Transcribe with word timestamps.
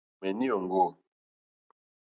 Ŋmèní 0.17 0.47
òŋɡô. 0.55 0.83